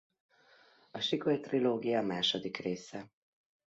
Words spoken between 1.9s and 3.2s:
második része.